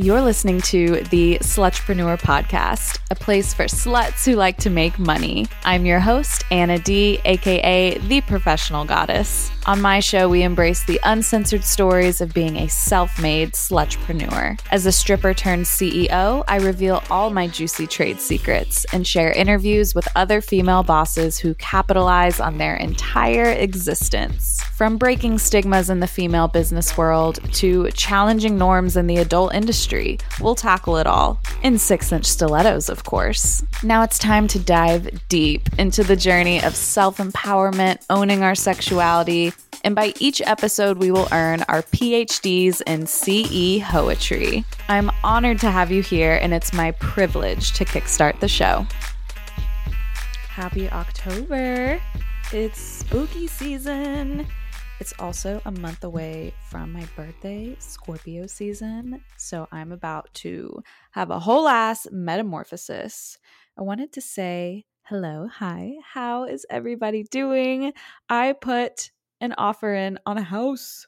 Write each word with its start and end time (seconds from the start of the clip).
You're 0.00 0.22
listening 0.22 0.60
to 0.60 1.02
the 1.10 1.38
Slutrepreneur 1.40 2.20
podcast, 2.20 3.00
a 3.10 3.16
place 3.16 3.52
for 3.52 3.64
sluts 3.64 4.24
who 4.24 4.36
like 4.36 4.56
to 4.58 4.70
make 4.70 4.96
money. 4.96 5.48
I'm 5.64 5.86
your 5.86 5.98
host, 5.98 6.44
Anna 6.52 6.78
D, 6.78 7.18
aka 7.24 7.98
the 7.98 8.20
professional 8.20 8.84
goddess. 8.84 9.50
On 9.68 9.82
my 9.82 10.00
show, 10.00 10.30
we 10.30 10.44
embrace 10.44 10.82
the 10.84 10.98
uncensored 11.04 11.62
stories 11.62 12.22
of 12.22 12.32
being 12.32 12.56
a 12.56 12.70
self 12.70 13.20
made 13.20 13.52
slutrepreneur. 13.52 14.58
As 14.70 14.86
a 14.86 14.92
stripper 14.92 15.34
turned 15.34 15.66
CEO, 15.66 16.42
I 16.48 16.56
reveal 16.56 17.02
all 17.10 17.28
my 17.28 17.48
juicy 17.48 17.86
trade 17.86 18.18
secrets 18.18 18.86
and 18.94 19.06
share 19.06 19.30
interviews 19.30 19.94
with 19.94 20.08
other 20.16 20.40
female 20.40 20.82
bosses 20.84 21.38
who 21.38 21.52
capitalize 21.56 22.40
on 22.40 22.56
their 22.56 22.76
entire 22.76 23.50
existence. 23.50 24.62
From 24.74 24.96
breaking 24.96 25.38
stigmas 25.38 25.90
in 25.90 26.00
the 26.00 26.06
female 26.06 26.48
business 26.48 26.96
world 26.96 27.38
to 27.56 27.90
challenging 27.90 28.56
norms 28.56 28.96
in 28.96 29.06
the 29.06 29.18
adult 29.18 29.52
industry, 29.52 30.16
we'll 30.40 30.54
tackle 30.54 30.96
it 30.96 31.06
all. 31.06 31.42
In 31.62 31.76
six 31.76 32.10
inch 32.10 32.24
stilettos, 32.24 32.88
of 32.88 33.04
course. 33.04 33.62
Now 33.82 34.02
it's 34.02 34.18
time 34.18 34.48
to 34.48 34.58
dive 34.58 35.28
deep 35.28 35.68
into 35.78 36.04
the 36.04 36.16
journey 36.16 36.62
of 36.62 36.74
self 36.74 37.18
empowerment, 37.18 38.02
owning 38.08 38.42
our 38.42 38.54
sexuality, 38.54 39.52
and 39.84 39.94
by 39.94 40.12
each 40.18 40.40
episode, 40.42 40.98
we 40.98 41.10
will 41.10 41.28
earn 41.32 41.62
our 41.68 41.82
PhDs 41.82 42.82
in 42.86 43.06
CE 43.06 43.84
Poetry. 43.84 44.64
I'm 44.88 45.10
honored 45.22 45.58
to 45.60 45.70
have 45.70 45.90
you 45.90 46.02
here, 46.02 46.38
and 46.40 46.52
it's 46.52 46.72
my 46.72 46.92
privilege 46.92 47.72
to 47.74 47.84
kickstart 47.84 48.40
the 48.40 48.48
show. 48.48 48.86
Happy 50.48 50.90
October! 50.90 52.00
It's 52.52 52.80
spooky 52.80 53.46
season. 53.46 54.46
It's 55.00 55.14
also 55.20 55.60
a 55.64 55.70
month 55.70 56.02
away 56.02 56.52
from 56.68 56.92
my 56.92 57.06
birthday, 57.14 57.76
Scorpio 57.78 58.46
season. 58.46 59.22
So 59.36 59.68
I'm 59.70 59.92
about 59.92 60.32
to 60.34 60.82
have 61.12 61.30
a 61.30 61.38
whole 61.38 61.68
ass 61.68 62.08
metamorphosis. 62.10 63.38
I 63.78 63.82
wanted 63.82 64.12
to 64.14 64.20
say 64.20 64.86
hello, 65.04 65.48
hi, 65.50 65.94
how 66.02 66.44
is 66.44 66.66
everybody 66.68 67.22
doing? 67.22 67.92
I 68.28 68.52
put 68.52 69.10
an 69.40 69.54
offer 69.58 69.94
in 69.94 70.18
on 70.26 70.38
a 70.38 70.42
house, 70.42 71.06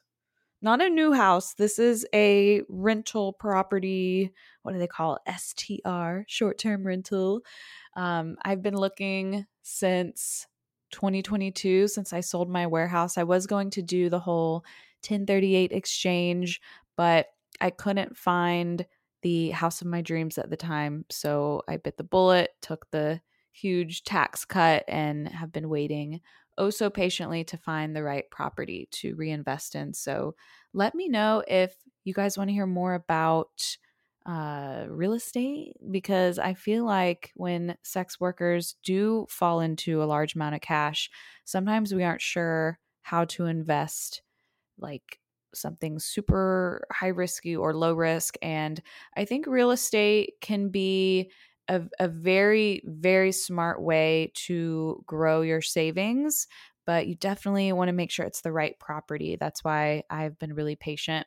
not 0.61 0.81
a 0.81 0.89
new 0.89 1.11
house. 1.11 1.53
This 1.55 1.79
is 1.79 2.05
a 2.13 2.61
rental 2.69 3.33
property. 3.33 4.31
What 4.61 4.73
do 4.73 4.79
they 4.79 4.87
call 4.87 5.17
it? 5.25 5.39
STR, 5.39 6.21
short 6.27 6.57
term 6.57 6.85
rental. 6.85 7.41
Um, 7.95 8.37
I've 8.43 8.61
been 8.61 8.77
looking 8.77 9.45
since 9.63 10.47
2022 10.91 11.87
since 11.87 12.13
I 12.13 12.19
sold 12.19 12.49
my 12.49 12.67
warehouse. 12.67 13.17
I 13.17 13.23
was 13.23 13.47
going 13.47 13.69
to 13.71 13.81
do 13.81 14.09
the 14.09 14.19
whole 14.19 14.63
1038 15.07 15.71
exchange, 15.71 16.61
but 16.95 17.27
I 17.59 17.69
couldn't 17.69 18.17
find 18.17 18.85
the 19.21 19.51
house 19.51 19.81
of 19.81 19.87
my 19.87 20.01
dreams 20.01 20.37
at 20.37 20.49
the 20.49 20.57
time. 20.57 21.05
So 21.09 21.61
I 21.67 21.77
bit 21.77 21.97
the 21.97 22.03
bullet, 22.03 22.51
took 22.61 22.89
the 22.91 23.21
huge 23.51 24.03
tax 24.03 24.45
cut, 24.45 24.83
and 24.87 25.27
have 25.27 25.51
been 25.51 25.69
waiting 25.69 26.21
oh 26.57 26.69
so 26.69 26.89
patiently 26.89 27.43
to 27.45 27.57
find 27.57 27.95
the 27.95 28.03
right 28.03 28.29
property 28.31 28.87
to 28.91 29.15
reinvest 29.15 29.75
in. 29.75 29.93
So 29.93 30.35
let 30.73 30.95
me 30.95 31.07
know 31.07 31.43
if 31.47 31.75
you 32.03 32.13
guys 32.13 32.37
want 32.37 32.49
to 32.49 32.53
hear 32.53 32.67
more 32.67 32.93
about 32.93 33.77
uh, 34.25 34.85
real 34.87 35.13
estate 35.13 35.73
because 35.89 36.37
I 36.37 36.53
feel 36.53 36.85
like 36.85 37.31
when 37.35 37.75
sex 37.83 38.19
workers 38.19 38.75
do 38.83 39.25
fall 39.29 39.61
into 39.61 40.03
a 40.03 40.05
large 40.05 40.35
amount 40.35 40.55
of 40.55 40.61
cash, 40.61 41.09
sometimes 41.43 41.93
we 41.93 42.03
aren't 42.03 42.21
sure 42.21 42.79
how 43.01 43.25
to 43.25 43.45
invest 43.45 44.21
like 44.77 45.19
something 45.53 45.99
super 45.99 46.85
high 46.91 47.07
risky 47.07 47.55
or 47.55 47.75
low 47.75 47.93
risk. 47.93 48.35
And 48.41 48.81
I 49.15 49.25
think 49.25 49.47
real 49.47 49.71
estate 49.71 50.35
can 50.41 50.69
be 50.69 51.31
a, 51.71 51.81
a 51.99 52.07
very, 52.09 52.83
very 52.85 53.31
smart 53.31 53.81
way 53.81 54.31
to 54.35 55.01
grow 55.07 55.41
your 55.41 55.61
savings, 55.61 56.47
but 56.85 57.07
you 57.07 57.15
definitely 57.15 57.71
want 57.71 57.87
to 57.87 57.93
make 57.93 58.11
sure 58.11 58.25
it's 58.25 58.41
the 58.41 58.51
right 58.51 58.77
property. 58.77 59.37
That's 59.39 59.63
why 59.63 60.03
I've 60.09 60.37
been 60.37 60.53
really 60.53 60.75
patient. 60.75 61.25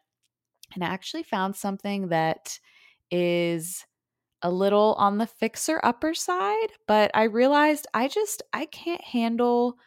And 0.75 0.85
I 0.85 0.89
actually 0.89 1.23
found 1.23 1.57
something 1.57 2.09
that 2.09 2.59
is 3.11 3.87
a 4.43 4.51
little 4.51 4.95
on 4.99 5.17
the 5.17 5.27
fixer 5.27 5.81
upper 5.83 6.13
side, 6.13 6.69
but 6.87 7.11
I 7.15 7.25
realized 7.25 7.87
I 7.95 8.09
just 8.09 8.43
I 8.53 8.67
can't 8.67 9.03
handle 9.03 9.79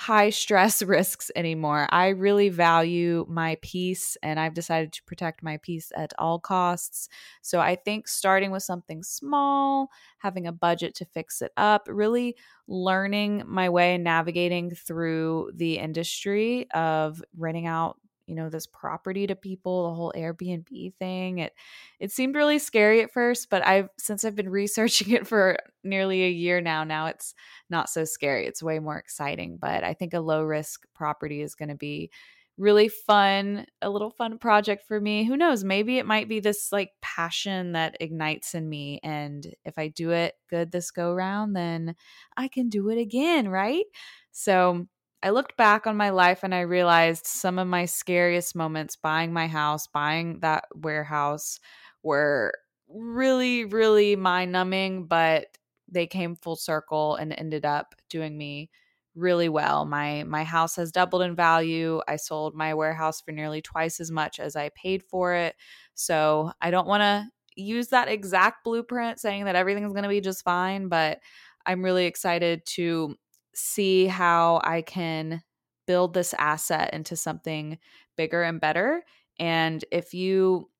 high 0.00 0.30
stress 0.30 0.80
risks 0.96 1.30
anymore. 1.36 1.86
I 1.90 2.08
really 2.08 2.48
value 2.48 3.26
my 3.28 3.58
peace 3.60 4.16
and 4.22 4.40
I've 4.40 4.54
decided 4.54 4.94
to 4.94 5.02
protect 5.04 5.42
my 5.42 5.58
peace 5.58 5.92
at 5.94 6.14
all 6.18 6.38
costs. 6.38 7.10
So 7.42 7.60
I 7.60 7.76
think 7.76 8.08
starting 8.08 8.50
with 8.50 8.62
something 8.62 9.02
small, 9.02 9.90
having 10.16 10.46
a 10.46 10.52
budget 10.52 10.94
to 10.96 11.04
fix 11.04 11.42
it 11.42 11.52
up, 11.58 11.86
really 11.86 12.34
learning 12.66 13.42
my 13.46 13.68
way 13.68 13.94
and 13.94 14.02
navigating 14.02 14.70
through 14.70 15.50
the 15.54 15.78
industry 15.78 16.70
of 16.70 17.22
renting 17.36 17.66
out 17.66 17.98
you 18.30 18.36
know 18.36 18.48
this 18.48 18.66
property 18.66 19.26
to 19.26 19.34
people 19.34 19.88
the 19.88 19.94
whole 19.94 20.12
airbnb 20.16 20.94
thing 20.94 21.38
it 21.38 21.52
it 21.98 22.12
seemed 22.12 22.36
really 22.36 22.58
scary 22.58 23.02
at 23.02 23.12
first 23.12 23.50
but 23.50 23.66
i've 23.66 23.88
since 23.98 24.24
i've 24.24 24.36
been 24.36 24.48
researching 24.62 25.10
it 25.10 25.26
for 25.26 25.58
nearly 25.84 26.22
a 26.24 26.30
year 26.30 26.60
now 26.60 26.84
now 26.84 27.06
it's 27.06 27.34
not 27.68 27.90
so 27.90 28.04
scary 28.04 28.46
it's 28.46 28.62
way 28.62 28.78
more 28.78 28.96
exciting 28.98 29.58
but 29.60 29.84
i 29.84 29.92
think 29.92 30.14
a 30.14 30.20
low 30.20 30.42
risk 30.42 30.86
property 30.94 31.42
is 31.42 31.54
going 31.54 31.68
to 31.68 31.74
be 31.74 32.10
really 32.56 32.88
fun 32.88 33.64
a 33.80 33.88
little 33.88 34.10
fun 34.10 34.38
project 34.38 34.84
for 34.86 35.00
me 35.00 35.24
who 35.24 35.36
knows 35.36 35.64
maybe 35.64 35.98
it 35.98 36.04
might 36.06 36.28
be 36.28 36.40
this 36.40 36.70
like 36.70 36.90
passion 37.00 37.72
that 37.72 37.96
ignites 38.00 38.54
in 38.54 38.68
me 38.68 39.00
and 39.02 39.54
if 39.64 39.78
i 39.78 39.88
do 39.88 40.10
it 40.10 40.34
good 40.50 40.70
this 40.70 40.90
go 40.90 41.12
round 41.14 41.56
then 41.56 41.94
i 42.36 42.48
can 42.48 42.68
do 42.68 42.90
it 42.90 42.98
again 42.98 43.48
right? 43.48 43.86
So 44.32 44.86
I 45.22 45.30
looked 45.30 45.56
back 45.56 45.86
on 45.86 45.96
my 45.96 46.10
life 46.10 46.40
and 46.42 46.54
I 46.54 46.60
realized 46.60 47.26
some 47.26 47.58
of 47.58 47.66
my 47.68 47.84
scariest 47.84 48.54
moments 48.54 48.96
buying 48.96 49.32
my 49.32 49.46
house, 49.46 49.86
buying 49.86 50.40
that 50.40 50.64
warehouse 50.74 51.60
were 52.02 52.52
really, 52.88 53.64
really 53.66 54.16
mind 54.16 54.50
numbing, 54.52 55.06
but 55.06 55.58
they 55.88 56.06
came 56.06 56.36
full 56.36 56.56
circle 56.56 57.16
and 57.16 57.34
ended 57.36 57.64
up 57.66 57.94
doing 58.08 58.38
me 58.38 58.70
really 59.14 59.48
well. 59.48 59.84
My 59.84 60.22
my 60.24 60.44
house 60.44 60.76
has 60.76 60.92
doubled 60.92 61.22
in 61.22 61.34
value. 61.36 62.00
I 62.08 62.16
sold 62.16 62.54
my 62.54 62.72
warehouse 62.74 63.20
for 63.20 63.32
nearly 63.32 63.60
twice 63.60 64.00
as 64.00 64.10
much 64.10 64.38
as 64.40 64.56
I 64.56 64.70
paid 64.70 65.02
for 65.02 65.34
it. 65.34 65.56
So, 65.94 66.52
I 66.62 66.70
don't 66.70 66.86
want 66.86 67.02
to 67.02 67.26
use 67.56 67.88
that 67.88 68.08
exact 68.08 68.64
blueprint 68.64 69.18
saying 69.20 69.44
that 69.44 69.56
everything's 69.56 69.92
going 69.92 70.04
to 70.04 70.08
be 70.08 70.20
just 70.20 70.44
fine, 70.44 70.88
but 70.88 71.18
I'm 71.66 71.84
really 71.84 72.06
excited 72.06 72.64
to 72.76 73.16
see 73.54 74.06
how 74.06 74.60
I 74.64 74.82
can 74.82 75.42
build 75.86 76.14
this 76.14 76.34
asset 76.34 76.92
into 76.94 77.16
something 77.16 77.78
bigger 78.16 78.42
and 78.42 78.60
better. 78.60 79.04
And 79.38 79.84
if 79.90 80.14
you 80.14 80.70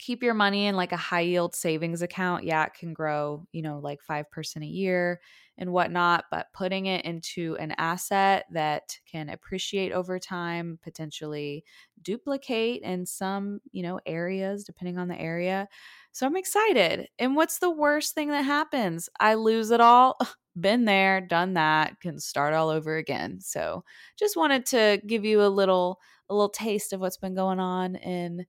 keep 0.00 0.22
your 0.22 0.34
money 0.34 0.66
in 0.66 0.74
like 0.74 0.92
a 0.92 0.96
high 0.96 1.20
yield 1.20 1.54
savings 1.54 2.02
account, 2.02 2.44
yeah, 2.44 2.64
it 2.64 2.74
can 2.74 2.92
grow, 2.92 3.46
you 3.52 3.62
know, 3.62 3.78
like 3.78 4.00
5% 4.02 4.62
a 4.62 4.66
year 4.66 5.20
and 5.58 5.72
whatnot. 5.72 6.24
But 6.30 6.46
putting 6.52 6.86
it 6.86 7.04
into 7.04 7.56
an 7.60 7.74
asset 7.78 8.46
that 8.52 8.98
can 9.10 9.28
appreciate 9.28 9.92
over 9.92 10.18
time, 10.18 10.78
potentially 10.82 11.64
duplicate 12.02 12.82
in 12.82 13.06
some, 13.06 13.60
you 13.70 13.82
know, 13.82 14.00
areas, 14.06 14.64
depending 14.64 14.98
on 14.98 15.08
the 15.08 15.20
area. 15.20 15.68
So 16.12 16.26
I'm 16.26 16.36
excited. 16.36 17.08
And 17.18 17.36
what's 17.36 17.58
the 17.58 17.70
worst 17.70 18.14
thing 18.14 18.30
that 18.30 18.42
happens? 18.42 19.08
I 19.20 19.34
lose 19.34 19.70
it 19.70 19.80
all. 19.80 20.18
been 20.60 20.84
there, 20.84 21.20
done 21.20 21.54
that, 21.54 22.00
can 22.00 22.18
start 22.18 22.54
all 22.54 22.70
over 22.70 22.96
again. 22.96 23.40
So 23.40 23.84
just 24.18 24.36
wanted 24.36 24.66
to 24.66 25.00
give 25.06 25.24
you 25.24 25.42
a 25.42 25.46
little 25.46 26.00
a 26.28 26.34
little 26.34 26.48
taste 26.48 26.92
of 26.92 27.00
what's 27.00 27.16
been 27.16 27.34
going 27.34 27.60
on 27.60 27.96
in 27.96 28.46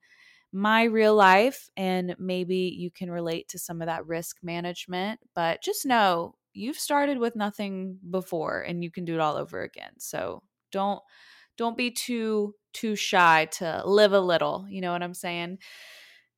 my 0.52 0.84
real 0.84 1.16
life 1.16 1.70
and 1.78 2.16
maybe 2.20 2.76
you 2.78 2.92
can 2.92 3.10
relate 3.10 3.48
to 3.50 3.60
some 3.60 3.82
of 3.82 3.88
that 3.88 4.06
risk 4.06 4.38
management, 4.44 5.20
but 5.34 5.62
just 5.62 5.86
know 5.86 6.36
you've 6.54 6.80
started 6.80 7.18
with 7.18 7.36
nothing 7.36 7.98
before 8.10 8.62
and 8.62 8.84
you 8.84 8.92
can 8.92 9.06
do 9.06 9.14
it 9.14 9.22
all 9.22 9.38
over 9.38 9.62
again. 9.62 9.92
So 9.98 10.44
don't 10.72 11.02
don't 11.58 11.78
be 11.78 11.92
too 11.92 12.56
too 12.74 12.96
shy 12.96 13.46
to 13.52 13.84
live 13.86 14.14
a 14.14 14.20
little, 14.20 14.66
you 14.70 14.82
know 14.82 14.92
what 14.92 15.04
I'm 15.04 15.14
saying? 15.14 15.60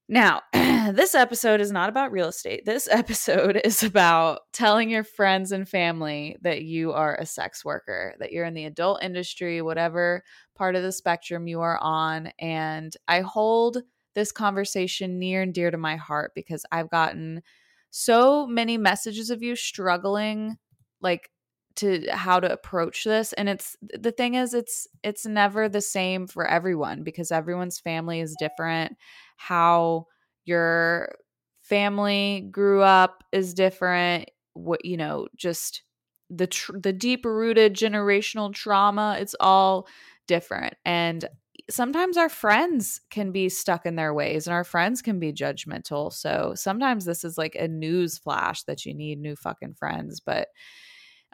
Now, 0.10 0.42
this 0.54 1.16
episode 1.16 1.62
is 1.62 1.72
not 1.72 1.90
about 1.90 2.12
real 2.12 2.28
estate. 2.28 2.66
This 2.66 2.88
episode 2.92 3.62
is 3.64 3.84
about 3.84 4.42
telling 4.52 4.90
your 4.90 5.04
friends 5.04 5.52
and 5.52 5.68
family 5.68 6.38
that 6.42 6.64
you 6.64 6.92
are 6.92 7.16
a 7.16 7.26
sex 7.26 7.64
worker, 7.64 8.16
that 8.20 8.32
you're 8.32 8.46
in 8.46 8.54
the 8.54 8.66
adult 8.66 9.02
industry, 9.04 9.62
whatever 9.62 10.24
part 10.56 10.76
of 10.76 10.84
the 10.84 10.92
spectrum 10.92 11.48
you 11.48 11.62
are 11.62 11.80
on. 11.80 12.32
And 12.40 12.96
I 13.08 13.22
hold 13.22 13.82
this 14.16 14.32
conversation 14.32 15.20
near 15.20 15.42
and 15.42 15.54
dear 15.54 15.72
to 15.72 15.78
my 15.78 15.96
heart 15.96 16.32
because 16.36 16.66
I've 16.72 16.90
gotten 16.90 17.42
so 17.90 18.48
many 18.48 18.78
messages 18.78 19.30
of 19.30 19.44
you 19.44 19.56
struggling 19.56 20.58
like 21.02 21.30
to 21.76 22.06
how 22.12 22.40
to 22.40 22.52
approach 22.52 23.04
this 23.04 23.34
and 23.34 23.50
it's 23.50 23.76
the 23.82 24.12
thing 24.12 24.36
is 24.36 24.54
it's 24.54 24.88
it's 25.04 25.26
never 25.26 25.68
the 25.68 25.82
same 25.82 26.28
for 26.28 26.46
everyone 26.46 27.04
because 27.04 27.32
everyone's 27.32 27.80
family 27.80 28.20
is 28.20 28.36
different. 28.40 28.96
How 29.38 30.06
your 30.46 31.16
family 31.62 32.48
grew 32.52 32.82
up 32.82 33.24
is 33.32 33.54
different. 33.54 34.30
What 34.54 34.86
you 34.86 34.98
know 34.98 35.28
just 35.36 35.84
the 36.30 36.48
tr- 36.48 36.78
the 36.78 36.94
deep 36.94 37.26
rooted 37.26 37.76
generational 37.76 38.54
trauma 38.54 39.18
it's 39.20 39.36
all 39.40 39.88
different. 40.28 40.76
And 40.86 41.28
sometimes 41.70 42.18
our 42.18 42.30
friends 42.30 43.02
can 43.10 43.32
be 43.32 43.48
stuck 43.50 43.86
in 43.86 43.96
their 43.96 44.14
ways 44.14 44.48
and 44.48 44.54
our 44.54 44.64
friends 44.64 45.02
can 45.02 45.20
be 45.20 45.32
judgmental 45.32 46.12
so 46.12 46.54
sometimes 46.56 47.06
this 47.06 47.24
is 47.24 47.38
like 47.38 47.56
a 47.56 47.68
news 47.68 48.18
flash 48.18 48.64
that 48.64 48.86
you 48.86 48.94
need 48.94 49.20
new 49.20 49.36
fucking 49.36 49.74
friends 49.74 50.20
but 50.20 50.50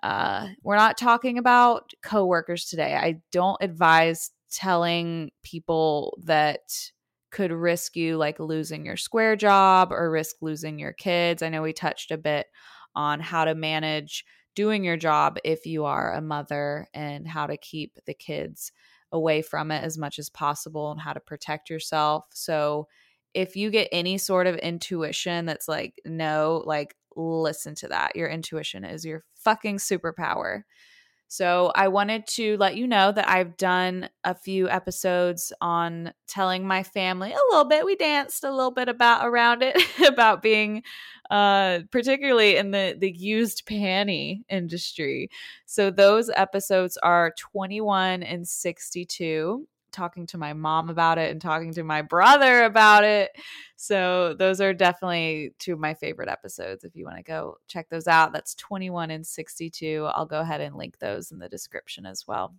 uh 0.03 0.47
we're 0.61 0.75
not 0.75 0.97
talking 0.97 1.37
about 1.37 1.91
coworkers 2.03 2.65
today 2.65 2.95
i 2.95 3.19
don't 3.31 3.57
advise 3.61 4.31
telling 4.51 5.31
people 5.43 6.17
that 6.23 6.91
could 7.31 7.51
risk 7.51 7.95
you 7.95 8.17
like 8.17 8.39
losing 8.39 8.85
your 8.85 8.97
square 8.97 9.35
job 9.35 9.91
or 9.91 10.09
risk 10.09 10.37
losing 10.41 10.79
your 10.79 10.93
kids. 10.93 11.43
I 11.43 11.49
know 11.49 11.61
we 11.61 11.73
touched 11.73 12.11
a 12.11 12.17
bit 12.17 12.47
on 12.95 13.19
how 13.19 13.45
to 13.45 13.55
manage 13.55 14.25
doing 14.55 14.83
your 14.83 14.97
job 14.97 15.37
if 15.43 15.65
you 15.65 15.85
are 15.85 16.13
a 16.13 16.21
mother 16.21 16.87
and 16.93 17.27
how 17.27 17.45
to 17.45 17.57
keep 17.57 17.97
the 18.05 18.13
kids 18.13 18.71
away 19.11 19.41
from 19.41 19.71
it 19.71 19.83
as 19.83 19.97
much 19.97 20.19
as 20.19 20.29
possible 20.29 20.91
and 20.91 21.01
how 21.01 21.13
to 21.13 21.19
protect 21.19 21.69
yourself. 21.69 22.25
So, 22.33 22.87
if 23.33 23.55
you 23.55 23.69
get 23.69 23.89
any 23.91 24.17
sort 24.17 24.47
of 24.47 24.55
intuition 24.57 25.45
that's 25.45 25.67
like, 25.67 25.93
no, 26.05 26.63
like, 26.65 26.95
listen 27.15 27.75
to 27.75 27.87
that. 27.89 28.15
Your 28.15 28.27
intuition 28.27 28.83
is 28.83 29.05
your 29.05 29.23
fucking 29.35 29.77
superpower. 29.77 30.63
So 31.31 31.71
I 31.75 31.89
wanted 31.89 32.25
to 32.27 32.57
let 32.57 32.75
you 32.75 32.87
know 32.87 33.11
that 33.11 33.29
I've 33.29 33.55
done 33.55 34.09
a 34.23 34.33
few 34.33 34.67
episodes 34.67 35.53
on 35.61 36.11
telling 36.27 36.65
my 36.65 36.81
family 36.81 37.31
a 37.31 37.37
little 37.51 37.65
bit. 37.65 37.85
We 37.85 37.95
danced 37.95 38.43
a 38.43 38.51
little 38.51 38.71
bit 38.71 38.89
about 38.89 39.27
around 39.27 39.61
it 39.61 39.77
about 40.07 40.41
being 40.41 40.81
uh 41.29 41.81
particularly 41.91 42.57
in 42.57 42.71
the 42.71 42.95
the 42.97 43.11
used 43.11 43.67
panty 43.67 44.41
industry. 44.49 45.29
So 45.67 45.91
those 45.91 46.31
episodes 46.31 46.97
are 46.97 47.35
21 47.37 48.23
and 48.23 48.47
62 48.47 49.67
talking 49.91 50.25
to 50.27 50.37
my 50.37 50.53
mom 50.53 50.89
about 50.89 51.17
it 51.17 51.31
and 51.31 51.41
talking 51.41 51.73
to 51.73 51.83
my 51.83 52.01
brother 52.01 52.63
about 52.63 53.03
it. 53.03 53.31
So 53.75 54.35
those 54.37 54.61
are 54.61 54.73
definitely 54.73 55.51
two 55.59 55.73
of 55.73 55.79
my 55.79 55.93
favorite 55.93 56.29
episodes. 56.29 56.83
If 56.83 56.95
you 56.95 57.05
want 57.05 57.17
to 57.17 57.23
go 57.23 57.57
check 57.67 57.89
those 57.89 58.07
out, 58.07 58.33
that's 58.33 58.55
21 58.55 59.11
and 59.11 59.25
62. 59.25 60.07
I'll 60.13 60.25
go 60.25 60.41
ahead 60.41 60.61
and 60.61 60.75
link 60.75 60.99
those 60.99 61.31
in 61.31 61.39
the 61.39 61.49
description 61.49 62.05
as 62.05 62.25
well. 62.27 62.53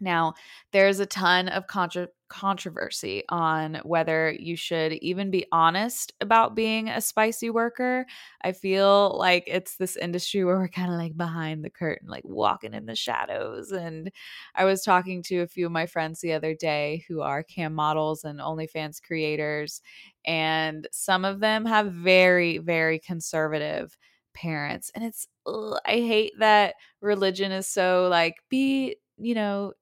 Now, 0.00 0.34
there's 0.72 1.00
a 1.00 1.06
ton 1.06 1.48
of 1.48 1.66
contra- 1.66 2.08
controversy 2.28 3.22
on 3.28 3.76
whether 3.84 4.30
you 4.38 4.56
should 4.56 4.92
even 4.94 5.30
be 5.30 5.46
honest 5.52 6.12
about 6.20 6.54
being 6.54 6.88
a 6.88 7.00
spicy 7.00 7.50
worker. 7.50 8.06
I 8.42 8.52
feel 8.52 9.16
like 9.18 9.44
it's 9.46 9.76
this 9.76 9.96
industry 9.96 10.44
where 10.46 10.58
we're 10.58 10.68
kind 10.68 10.90
of 10.92 10.98
like 10.98 11.16
behind 11.16 11.64
the 11.64 11.70
curtain, 11.70 12.08
like 12.08 12.24
walking 12.24 12.72
in 12.74 12.86
the 12.86 12.96
shadows. 12.96 13.72
And 13.72 14.10
I 14.54 14.64
was 14.64 14.82
talking 14.82 15.22
to 15.24 15.38
a 15.40 15.46
few 15.46 15.66
of 15.66 15.72
my 15.72 15.86
friends 15.86 16.20
the 16.20 16.32
other 16.32 16.54
day 16.54 17.04
who 17.08 17.20
are 17.20 17.42
cam 17.42 17.74
models 17.74 18.24
and 18.24 18.38
OnlyFans 18.40 19.02
creators, 19.02 19.82
and 20.24 20.86
some 20.92 21.24
of 21.24 21.40
them 21.40 21.64
have 21.66 21.92
very, 21.92 22.58
very 22.58 22.98
conservative 22.98 23.96
parents. 24.34 24.90
And 24.94 25.04
it's, 25.04 25.26
ugh, 25.46 25.78
I 25.86 25.92
hate 25.96 26.32
that 26.38 26.74
religion 27.00 27.52
is 27.52 27.66
so 27.66 28.08
like, 28.10 28.36
be, 28.48 28.96
you 29.18 29.34
know, 29.34 29.72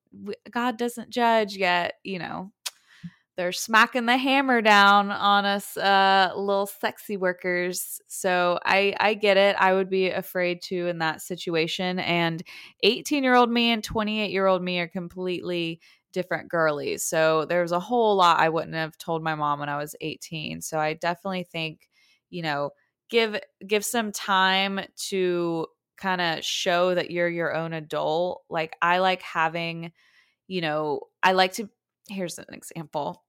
God 0.50 0.76
doesn't 0.76 1.10
judge 1.10 1.56
yet, 1.56 1.94
you 2.04 2.18
know, 2.18 2.52
they're 3.36 3.52
smacking 3.52 4.06
the 4.06 4.16
hammer 4.16 4.60
down 4.60 5.12
on 5.12 5.44
us 5.44 5.76
uh 5.76 6.32
little 6.36 6.66
sexy 6.66 7.16
workers. 7.16 8.00
So 8.08 8.58
i 8.64 8.94
i 9.00 9.14
get 9.14 9.36
it. 9.36 9.54
I 9.58 9.74
would 9.74 9.88
be 9.88 10.10
afraid 10.10 10.60
to 10.62 10.88
in 10.88 10.98
that 10.98 11.22
situation. 11.22 12.00
And 12.00 12.42
18 12.82 13.22
year 13.22 13.36
old 13.36 13.50
me 13.50 13.70
and 13.70 13.84
28 13.84 14.30
year 14.32 14.46
old 14.46 14.62
me 14.62 14.80
are 14.80 14.88
completely 14.88 15.80
different 16.12 16.48
girlies. 16.48 17.04
So 17.04 17.44
there's 17.44 17.72
a 17.72 17.80
whole 17.80 18.16
lot 18.16 18.40
i 18.40 18.48
wouldn't 18.48 18.74
have 18.74 18.98
told 18.98 19.22
my 19.22 19.34
mom 19.36 19.60
when 19.60 19.68
i 19.68 19.76
was 19.76 19.94
18 20.00 20.60
so 20.60 20.78
i 20.78 20.94
definitely 20.94 21.44
think 21.44 21.88
you 22.30 22.42
know 22.42 22.70
give 23.08 23.38
give 23.66 23.84
some 23.84 24.12
time 24.12 24.80
to 24.96 25.66
kind 25.98 26.20
of 26.20 26.44
show 26.44 26.94
that 26.94 27.10
you're 27.10 27.28
your 27.28 27.54
own 27.54 27.72
adult 27.72 28.42
like 28.48 28.76
i 28.82 28.98
like 28.98 29.22
having 29.22 29.92
you 30.48 30.60
know, 30.62 31.02
I 31.22 31.32
like 31.32 31.52
to 31.54 31.68
here's 32.08 32.38
an 32.38 32.46
example. 32.52 33.22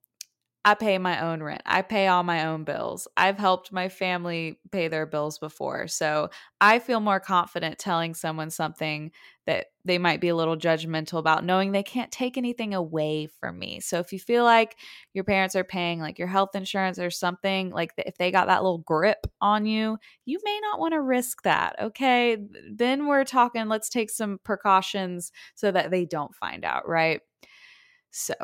I 0.65 0.73
pay 0.73 0.97
my 0.97 1.21
own 1.21 1.41
rent. 1.41 1.61
I 1.65 1.81
pay 1.81 2.07
all 2.07 2.23
my 2.23 2.47
own 2.47 2.65
bills. 2.65 3.07
I've 3.15 3.37
helped 3.37 3.71
my 3.71 3.87
family 3.87 4.59
pay 4.71 4.89
their 4.89 5.05
bills 5.05 5.39
before. 5.39 5.87
So 5.87 6.29
I 6.59 6.79
feel 6.79 6.99
more 6.99 7.21
confident 7.21 7.79
telling 7.79 8.13
someone 8.13 8.49
something 8.49 9.11
that 9.45 9.67
they 9.85 9.97
might 9.97 10.19
be 10.19 10.27
a 10.27 10.35
little 10.35 10.57
judgmental 10.57 11.17
about, 11.17 11.45
knowing 11.45 11.71
they 11.71 11.81
can't 11.81 12.11
take 12.11 12.37
anything 12.37 12.73
away 12.73 13.29
from 13.39 13.57
me. 13.57 13.79
So 13.79 13.99
if 13.99 14.11
you 14.11 14.19
feel 14.19 14.43
like 14.43 14.75
your 15.13 15.23
parents 15.23 15.55
are 15.55 15.63
paying 15.63 16.01
like 16.01 16.19
your 16.19 16.27
health 16.27 16.53
insurance 16.53 16.99
or 16.99 17.09
something, 17.09 17.69
like 17.71 17.93
if 17.97 18.17
they 18.17 18.29
got 18.29 18.47
that 18.47 18.61
little 18.61 18.79
grip 18.79 19.25
on 19.39 19.65
you, 19.65 19.97
you 20.25 20.39
may 20.43 20.59
not 20.61 20.79
want 20.79 20.93
to 20.93 21.01
risk 21.01 21.41
that. 21.43 21.77
Okay. 21.81 22.37
Then 22.69 23.07
we're 23.07 23.23
talking, 23.23 23.69
let's 23.69 23.89
take 23.89 24.09
some 24.09 24.39
precautions 24.43 25.31
so 25.55 25.71
that 25.71 25.89
they 25.89 26.03
don't 26.05 26.35
find 26.35 26.65
out. 26.65 26.87
Right. 26.87 27.21
So 28.11 28.35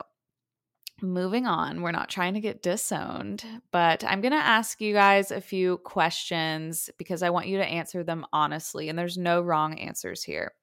moving 1.01 1.45
on, 1.45 1.81
we're 1.81 1.91
not 1.91 2.09
trying 2.09 2.33
to 2.35 2.39
get 2.39 2.61
disowned, 2.61 3.43
but 3.71 4.03
I'm 4.03 4.21
going 4.21 4.31
to 4.31 4.37
ask 4.37 4.79
you 4.79 4.93
guys 4.93 5.31
a 5.31 5.41
few 5.41 5.77
questions 5.79 6.89
because 6.97 7.21
I 7.21 7.29
want 7.29 7.47
you 7.47 7.57
to 7.57 7.65
answer 7.65 8.03
them 8.03 8.25
honestly, 8.31 8.89
and 8.89 8.97
there's 8.97 9.17
no 9.17 9.41
wrong 9.41 9.77
answers 9.79 10.23
here. 10.23 10.53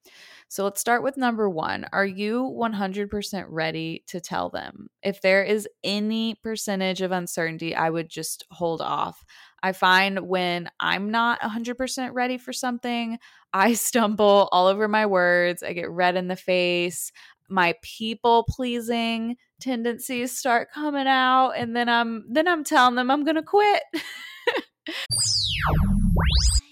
So 0.53 0.65
let's 0.65 0.83
start 0.83 1.03
with 1.03 1.17
number 1.17 1.49
one. 1.49 1.87
Are 1.93 2.05
you 2.05 2.43
100% 2.43 3.47
ready 3.49 4.05
to 4.09 4.21
tell 4.21 4.51
them? 4.51 4.89
If 5.03 5.23
there 5.23 5.43
is 5.43 5.67
any 5.83 6.35
percentage 6.43 7.01
of 7.01 7.11
uncertainty, 7.11 7.75
I 7.75 7.89
would 7.89 8.11
just 8.11 8.45
hold 8.51 8.83
off. 8.83 9.25
I 9.63 9.73
find 9.73 10.29
when 10.29 10.69
I'm 10.79 11.11
not 11.11 11.41
100% 11.41 12.11
ready 12.13 12.37
for 12.37 12.53
something, 12.53 13.19
I 13.55 13.73
stumble 13.75 14.49
all 14.53 14.67
over 14.67 14.89
my 14.89 15.07
words. 15.07 15.63
I 15.63 15.73
get 15.73 15.91
red 15.91 16.17
in 16.17 16.29
the 16.29 16.37
face. 16.37 17.13
My 17.53 17.75
people 17.83 18.45
pleasing 18.49 19.37
tendencies 19.61 20.37
start 20.37 20.71
coming 20.73 21.07
out 21.07 21.51
and 21.51 21.77
then 21.77 21.89
I'm 21.89 22.25
then 22.31 22.49
I'm 22.49 22.65
telling 22.65 22.95
them 22.95 23.11
I'm 23.11 23.25
going 23.25 23.37
to 23.37 23.43
quit. 23.43 23.83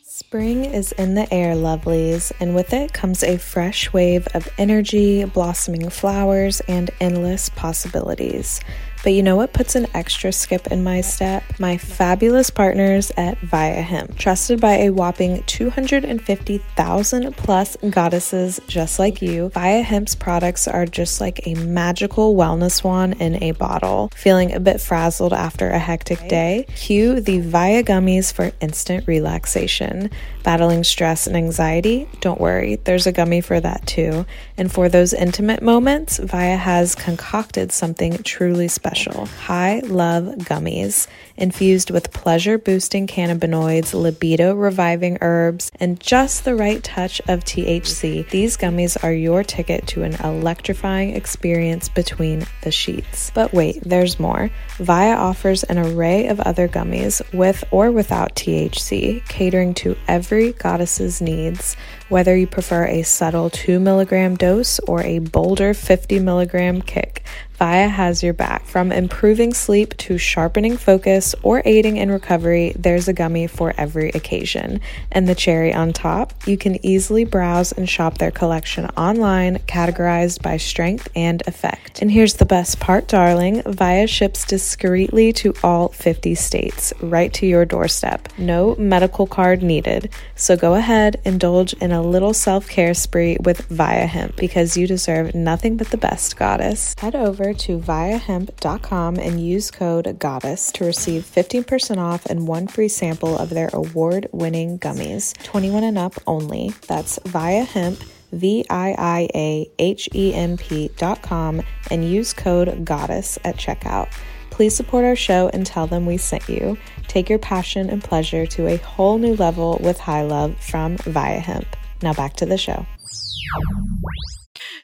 Spring 0.05 0.65
is 0.65 0.93
in 0.93 1.15
the 1.15 1.33
air, 1.35 1.55
lovelies, 1.55 2.33
and 2.41 2.55
with 2.55 2.73
it 2.73 2.93
comes 2.93 3.23
a 3.23 3.37
fresh 3.37 3.93
wave 3.93 4.29
of 4.33 4.49
energy, 4.59 5.25
blossoming 5.25 5.91
flowers, 5.91 6.61
and 6.69 6.91
endless 7.01 7.49
possibilities. 7.51 8.61
But 9.03 9.15
you 9.15 9.23
know 9.23 9.37
what 9.37 9.55
puts 9.55 9.77
an 9.77 9.87
extra 9.95 10.31
skip 10.31 10.67
in 10.67 10.85
my 10.85 11.01
step? 11.01 11.43
My 11.59 11.79
fabulous 11.79 12.51
partners 12.51 13.11
at 13.17 13.39
Viia 13.41 13.83
Hemp. 13.83 14.19
Trusted 14.19 14.61
by 14.61 14.75
a 14.75 14.91
whopping 14.91 15.43
250,000 15.45 17.35
plus 17.35 17.79
goddesses 17.89 18.61
just 18.67 18.99
like 18.99 19.23
you, 19.23 19.49
Viia 19.55 19.83
Hemp's 19.83 20.15
products 20.15 20.69
are 20.69 20.85
just 20.85 21.19
like 21.19 21.47
a 21.47 21.55
magical 21.55 22.37
wellness 22.37 22.85
wand 22.85 23.17
in 23.21 23.43
a 23.43 23.53
bottle. 23.53 24.11
Feeling 24.15 24.53
a 24.53 24.61
bit 24.61 24.83
frazzled 24.83 25.33
after 25.33 25.71
a 25.71 25.79
hectic 25.79 26.29
day? 26.29 26.67
Cue 26.77 27.21
the 27.21 27.41
Viia 27.41 27.83
gummies 27.83 28.31
for 28.31 28.53
instant 28.61 29.07
relaxation. 29.09 30.11
Battling 30.43 30.85
stress 30.85 31.27
and 31.27 31.37
anxiety? 31.37 32.07
Don't 32.21 32.41
worry, 32.41 32.77
there's 32.77 33.07
a 33.07 33.13
gummy 33.13 33.41
for 33.41 33.61
that 33.61 33.87
too. 33.87 34.27
And 34.59 34.71
for 34.71 34.91
those 34.91 35.15
intimate 35.15 35.63
moments, 35.63 36.19
Viia 36.19 36.59
has 36.59 36.95
concocted 36.95 37.73
something 37.73 38.23
truly 38.25 38.69
special 38.91 39.27
High 39.27 39.81
Love 39.81 40.25
Gummies. 40.39 41.07
Infused 41.37 41.91
with 41.91 42.13
pleasure 42.13 42.59
boosting 42.59 43.07
cannabinoids, 43.07 43.95
libido 43.95 44.55
reviving 44.55 45.19
herbs, 45.21 45.71
and 45.79 45.99
just 46.01 46.45
the 46.45 46.57
right 46.57 46.83
touch 46.83 47.21
of 47.29 47.45
THC, 47.45 48.29
these 48.31 48.57
gummies 48.57 49.03
are 49.03 49.13
your 49.13 49.45
ticket 49.45 49.87
to 49.89 50.03
an 50.03 50.15
electrifying 50.15 51.15
experience 51.15 51.89
between 51.89 52.45
the 52.63 52.73
sheets. 52.73 53.31
But 53.33 53.53
wait, 53.53 53.81
there's 53.83 54.19
more. 54.19 54.51
Viia 54.79 55.17
offers 55.17 55.63
an 55.63 55.79
array 55.79 56.27
of 56.27 56.41
other 56.41 56.69
gummies 56.69 57.23
with 57.33 57.63
or 57.71 57.93
without 57.93 58.35
THC, 58.35 59.27
catering 59.29 59.73
to 59.75 59.97
every 60.09 60.53
goddess's 60.53 61.23
needs 61.23 61.77
Whether 62.11 62.37
you 62.37 62.49
prefer 62.49 62.87
a 62.87 63.05
subtle 63.05 63.51
2 63.51 63.79
milligram 63.79 64.35
dose 64.35 64.81
or 64.81 65.01
a 65.01 65.21
bolder 65.21 65.75
50 65.75 66.19
milligram 66.19 66.83
kick, 66.83 67.25
Viia 67.61 67.91
has 67.91 68.23
your 68.23 68.33
back. 68.33 68.65
From 68.65 68.91
improving 68.91 69.53
sleep 69.53 69.95
to 69.99 70.17
sharpening 70.17 70.79
focus 70.79 71.35
or 71.43 71.61
aiding 71.67 71.99
in 71.99 72.11
recovery, 72.11 72.73
there's 72.75 73.07
a 73.07 73.13
gummy 73.13 73.47
for 73.47 73.75
every 73.77 74.09
occasion. 74.09 74.81
And 75.13 75.29
the 75.29 75.35
cherry 75.35 75.75
on 75.75 75.93
top, 75.93 76.33
you 76.47 76.57
can 76.57 76.85
easily 76.85 77.25
browse 77.25 77.73
and 77.73 77.87
shop 77.87 78.17
their 78.17 78.31
collection 78.31 78.87
online, 78.97 79.59
categorized 79.69 80.43
by 80.43 80.57
strength 80.57 81.09
and 81.15 81.43
effect. 81.47 82.01
And 82.01 82.11
here's 82.11 82.35
the 82.35 82.47
best 82.47 82.81
part, 82.81 83.09
darling 83.09 83.61
Viia 83.63 84.09
ships 84.09 84.47
discreetly 84.47 85.35
to 85.35 85.53
all 85.63 85.89
50 85.89 86.35
states, 86.35 86.95
right 87.03 87.33
to 87.35 87.47
your 87.47 87.67
doorstep. 87.67 88.29
No 88.39 88.75
medical 88.77 89.27
card 89.27 89.63
needed. 89.63 90.09
So 90.35 90.57
go 90.57 90.77
ahead, 90.77 91.21
indulge 91.27 91.75
in 91.75 91.93
a 91.93 92.00
little 92.03 92.35
self 92.35 92.69
care 92.69 92.95
spree 92.95 93.37
with 93.43 93.69
Viia 93.69 94.07
Hemp 94.07 94.37
because 94.37 94.77
you 94.77 94.87
deserve 94.87 95.35
nothing 95.35 95.77
but 95.77 95.91
the 95.91 95.97
best, 95.97 96.37
goddess. 96.37 96.95
Head 96.99 97.15
over 97.15 97.53
to 97.55 97.79
viiahemp.com 97.79 99.19
and 99.19 99.41
use 99.41 99.71
code 99.71 100.05
GODDESS 100.19 100.73
to 100.75 100.85
receive 100.85 101.23
15% 101.25 101.99
off 101.99 102.27
and 102.27 102.47
one 102.47 102.67
free 102.67 102.89
sample 102.89 103.37
of 103.39 103.51
their 103.51 103.71
award 103.73 104.29
winning 104.33 104.79
gummies. 104.79 105.35
21 105.45 105.85
and 105.85 105.99
up 105.99 106.15
only. 106.27 106.73
That's 106.87 107.19
viiahemp. 107.21 108.05
V 108.33 108.65
I 108.71 108.95
I 108.97 109.29
A 109.35 109.71
H 109.79 110.09
E 110.15 110.33
M 110.35 110.57
P 110.57 110.91
dot 110.97 111.21
com 111.23 111.63
and 111.91 112.09
use 112.09 112.33
code 112.33 112.85
GODDESS 112.85 113.39
at 113.45 113.57
checkout. 113.57 114.13
Please 114.51 114.77
support 114.77 115.05
our 115.05 115.17
show 115.17 115.49
and 115.53 115.65
tell 115.65 115.87
them 115.87 116.05
we 116.07 116.17
sent 116.17 116.49
you. 116.49 116.77
Take 117.09 117.31
your 117.31 117.39
passion 117.39 117.89
and 117.89 118.05
pleasure 118.05 118.47
to 118.47 118.67
a 118.67 118.77
whole 118.77 119.19
new 119.19 119.35
level 119.37 119.81
with 119.83 119.99
High 119.99 120.23
Love 120.23 120.57
from 120.61 120.97
Viia 120.99 121.41
Hemp. 121.41 121.77
Now 122.03 122.15
back 122.15 122.35
to 122.37 122.47
the 122.47 122.59
show. 122.59 122.87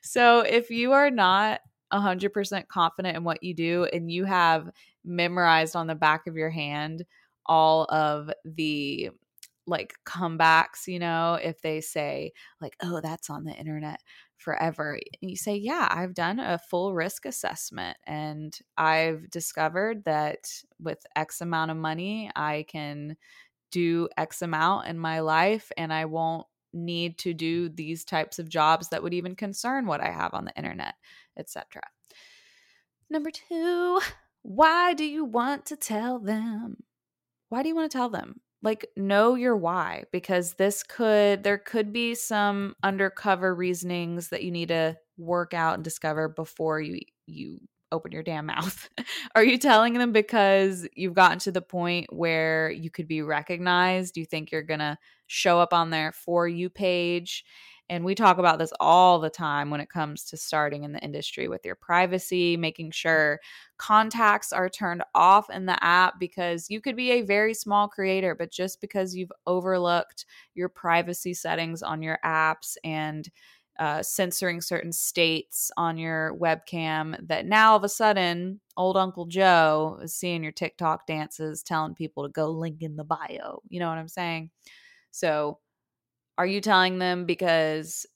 So, 0.02 0.40
if 0.40 0.70
you 0.70 0.92
are 0.92 1.10
not 1.10 1.60
100% 1.92 2.68
confident 2.68 3.16
in 3.16 3.24
what 3.24 3.42
you 3.42 3.54
do 3.54 3.84
and 3.92 4.10
you 4.10 4.24
have 4.24 4.70
memorized 5.04 5.76
on 5.76 5.86
the 5.86 5.94
back 5.94 6.26
of 6.26 6.36
your 6.36 6.50
hand 6.50 7.04
all 7.46 7.84
of 7.84 8.30
the 8.44 9.10
like 9.66 9.94
comebacks, 10.06 10.86
you 10.86 10.98
know, 10.98 11.38
if 11.42 11.60
they 11.60 11.80
say 11.80 12.32
like, 12.60 12.76
"Oh, 12.82 13.00
that's 13.00 13.30
on 13.30 13.44
the 13.44 13.52
internet 13.52 14.00
forever." 14.36 14.98
And 15.20 15.30
you 15.30 15.36
say, 15.36 15.56
"Yeah, 15.56 15.88
I've 15.90 16.14
done 16.14 16.38
a 16.38 16.58
full 16.58 16.94
risk 16.94 17.26
assessment 17.26 17.96
and 18.06 18.56
I've 18.78 19.28
discovered 19.30 20.04
that 20.04 20.48
with 20.80 21.04
X 21.16 21.40
amount 21.40 21.72
of 21.72 21.76
money, 21.76 22.30
I 22.36 22.64
can 22.68 23.16
do 23.72 24.08
X 24.16 24.42
amount 24.42 24.86
in 24.88 24.98
my 24.98 25.20
life 25.20 25.72
and 25.76 25.92
I 25.92 26.04
won't 26.04 26.46
need 26.76 27.18
to 27.18 27.34
do 27.34 27.68
these 27.68 28.04
types 28.04 28.38
of 28.38 28.48
jobs 28.48 28.88
that 28.90 29.02
would 29.02 29.14
even 29.14 29.34
concern 29.34 29.86
what 29.86 30.00
I 30.00 30.10
have 30.10 30.34
on 30.34 30.44
the 30.44 30.56
internet." 30.56 30.94
etc. 31.36 31.82
Number 33.10 33.30
two, 33.30 34.00
why 34.42 34.94
do 34.94 35.04
you 35.04 35.24
want 35.24 35.66
to 35.66 35.76
tell 35.76 36.18
them? 36.18 36.78
Why 37.48 37.62
do 37.62 37.68
you 37.68 37.74
want 37.74 37.90
to 37.90 37.96
tell 37.96 38.08
them? 38.08 38.40
Like, 38.62 38.86
know 38.96 39.34
your 39.34 39.56
why 39.56 40.04
because 40.12 40.54
this 40.54 40.82
could, 40.82 41.44
there 41.44 41.58
could 41.58 41.92
be 41.92 42.14
some 42.14 42.74
undercover 42.82 43.54
reasonings 43.54 44.30
that 44.30 44.42
you 44.42 44.50
need 44.50 44.68
to 44.68 44.96
work 45.16 45.54
out 45.54 45.74
and 45.74 45.84
discover 45.84 46.28
before 46.28 46.80
you, 46.80 47.00
you 47.26 47.60
open 47.96 48.12
your 48.12 48.22
damn 48.22 48.46
mouth. 48.46 48.88
Are 49.34 49.42
you 49.42 49.58
telling 49.58 49.94
them 49.94 50.12
because 50.12 50.86
you've 50.94 51.14
gotten 51.14 51.38
to 51.40 51.52
the 51.52 51.62
point 51.62 52.12
where 52.12 52.70
you 52.70 52.90
could 52.90 53.08
be 53.08 53.22
recognized? 53.22 54.16
You 54.16 54.24
think 54.24 54.52
you're 54.52 54.62
going 54.62 54.80
to 54.80 54.98
show 55.26 55.58
up 55.58 55.72
on 55.72 55.90
their 55.90 56.12
For 56.12 56.46
You 56.46 56.70
page 56.70 57.44
and 57.88 58.04
we 58.04 58.14
talk 58.16 58.38
about 58.38 58.58
this 58.58 58.72
all 58.80 59.20
the 59.20 59.30
time 59.30 59.70
when 59.70 59.80
it 59.80 59.88
comes 59.88 60.24
to 60.24 60.36
starting 60.36 60.82
in 60.82 60.92
the 60.92 60.98
industry 61.00 61.46
with 61.46 61.64
your 61.64 61.76
privacy, 61.76 62.56
making 62.56 62.90
sure 62.90 63.38
contacts 63.78 64.52
are 64.52 64.68
turned 64.68 65.04
off 65.14 65.48
in 65.50 65.66
the 65.66 65.82
app 65.84 66.18
because 66.18 66.68
you 66.68 66.80
could 66.80 66.96
be 66.96 67.12
a 67.12 67.22
very 67.22 67.54
small 67.54 67.86
creator, 67.86 68.34
but 68.34 68.50
just 68.50 68.80
because 68.80 69.14
you've 69.14 69.32
overlooked 69.46 70.26
your 70.54 70.68
privacy 70.68 71.32
settings 71.32 71.82
on 71.82 72.02
your 72.02 72.18
apps 72.24 72.76
and 72.82 73.28
uh, 73.78 74.02
censoring 74.02 74.60
certain 74.60 74.92
states 74.92 75.70
on 75.76 75.98
your 75.98 76.36
webcam 76.40 77.16
that 77.28 77.46
now 77.46 77.72
all 77.72 77.76
of 77.76 77.84
a 77.84 77.88
sudden 77.88 78.60
old 78.76 78.96
uncle 78.96 79.26
joe 79.26 79.98
is 80.02 80.14
seeing 80.14 80.42
your 80.42 80.52
tiktok 80.52 81.06
dances 81.06 81.62
telling 81.62 81.94
people 81.94 82.24
to 82.24 82.30
go 82.30 82.48
link 82.48 82.82
in 82.82 82.96
the 82.96 83.04
bio 83.04 83.60
you 83.68 83.80
know 83.80 83.88
what 83.88 83.98
i'm 83.98 84.08
saying 84.08 84.50
so 85.10 85.58
are 86.38 86.46
you 86.46 86.60
telling 86.60 86.98
them 86.98 87.24
because 87.24 88.06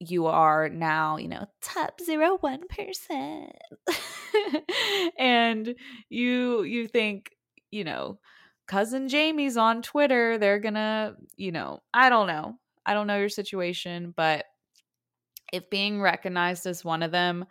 you 0.00 0.26
are 0.26 0.68
now, 0.68 1.16
you 1.16 1.28
know, 1.28 1.46
top 1.60 1.98
01%. 2.00 3.50
and 5.18 5.74
you 6.08 6.62
you 6.62 6.86
think, 6.86 7.30
you 7.70 7.84
know, 7.84 8.18
cousin 8.66 9.08
Jamie's 9.08 9.56
on 9.56 9.82
Twitter, 9.82 10.38
they're 10.38 10.60
going 10.60 10.74
to, 10.74 11.16
you 11.36 11.52
know, 11.52 11.80
I 11.92 12.08
don't 12.10 12.26
know. 12.26 12.58
I 12.86 12.94
don't 12.94 13.06
know 13.06 13.18
your 13.18 13.28
situation, 13.28 14.14
but 14.16 14.44
if 15.52 15.70
being 15.70 16.00
recognized 16.00 16.66
as 16.66 16.84
one 16.84 17.02
of 17.02 17.10
them, 17.10 17.46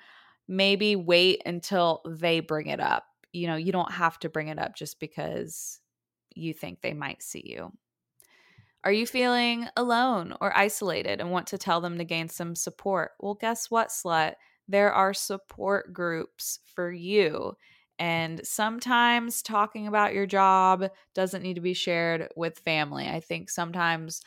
maybe 0.48 0.96
wait 0.96 1.42
until 1.46 2.01
they 2.08 2.39
bring 2.39 2.68
it 2.68 2.80
up. 2.80 3.06
You 3.34 3.48
know, 3.48 3.56
you 3.56 3.72
don't 3.72 3.92
have 3.92 4.20
to 4.20 4.30
bring 4.30 4.48
it 4.48 4.60
up 4.60 4.75
just 4.75 5.00
because 5.00 5.80
you 6.36 6.54
think 6.54 6.82
they 6.82 6.94
might 6.94 7.22
see 7.22 7.44
you. 7.46 7.72
Are 8.84 8.92
you 8.92 9.06
feeling 9.06 9.68
alone 9.75 10.36
or 10.39 10.56
isolated 10.56 11.20
and 11.20 11.32
want 11.32 11.48
to 11.48 11.58
tell 11.58 11.82
them 11.82 11.98
to 11.98 12.06
gain 12.06 12.30
some 12.30 12.56
support? 12.56 13.12
Well, 13.20 13.34
guess 13.34 13.70
what, 13.70 13.89
slut? 13.89 14.36
There 14.68 14.94
are 14.94 15.13
support 15.13 15.94
groups 15.94 16.60
for 16.63 16.92
you. 16.92 17.58
And 18.00 18.46
sometimes 18.46 19.42
talking 19.42 19.88
about 19.88 20.13
your 20.13 20.27
job 20.27 20.89
doesn't 21.16 21.42
need 21.42 21.56
to 21.56 21.62
be 21.62 21.74
shared 21.74 22.30
with 22.36 22.60
family. 22.60 23.08
I 23.08 23.20
think 23.20 23.50
sometimes 23.50 24.22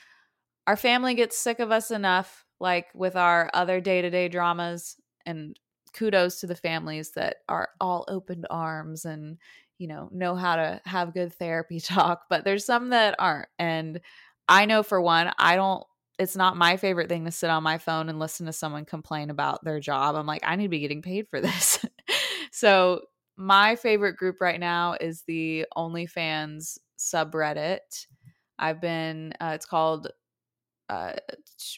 our 0.66 0.76
family 0.76 1.14
gets 1.14 1.38
sick 1.38 1.60
of 1.60 1.70
us 1.70 1.90
enough, 1.90 2.46
like 2.60 2.88
with 2.94 3.16
our 3.16 3.50
other 3.54 3.80
day 3.80 4.02
to 4.02 4.10
day 4.10 4.28
dramas. 4.28 4.96
And 5.26 5.58
kudos 5.92 6.40
to 6.40 6.46
the 6.46 6.54
families 6.54 7.12
that 7.12 7.38
are 7.48 7.70
all 7.80 8.04
open 8.08 8.44
arms 8.48 9.04
and, 9.04 9.38
you 9.78 9.88
know, 9.88 10.08
know 10.12 10.34
how 10.34 10.56
to 10.56 10.80
have 10.84 11.14
good 11.14 11.34
therapy 11.34 11.80
talk. 11.80 12.24
But 12.28 12.44
there's 12.44 12.64
some 12.64 12.90
that 12.90 13.16
aren't. 13.18 13.48
And 13.58 14.00
I 14.48 14.66
know 14.66 14.82
for 14.82 15.00
one, 15.00 15.32
I 15.38 15.56
don't 15.56 15.84
it's 16.20 16.36
not 16.36 16.54
my 16.54 16.76
favorite 16.76 17.08
thing 17.08 17.24
to 17.24 17.30
sit 17.30 17.48
on 17.48 17.62
my 17.62 17.78
phone 17.78 18.10
and 18.10 18.18
listen 18.18 18.44
to 18.44 18.52
someone 18.52 18.84
complain 18.84 19.30
about 19.30 19.64
their 19.64 19.80
job. 19.80 20.14
I'm 20.14 20.26
like, 20.26 20.42
I 20.44 20.54
need 20.54 20.64
to 20.64 20.68
be 20.68 20.80
getting 20.80 21.00
paid 21.00 21.26
for 21.28 21.40
this. 21.40 21.82
so, 22.52 23.00
my 23.38 23.74
favorite 23.74 24.18
group 24.18 24.38
right 24.38 24.60
now 24.60 24.96
is 25.00 25.22
the 25.26 25.64
OnlyFans 25.74 26.76
subreddit. 26.98 28.06
I've 28.58 28.82
been, 28.82 29.32
uh, 29.40 29.52
it's 29.54 29.64
called 29.64 30.08
uh, 30.90 31.12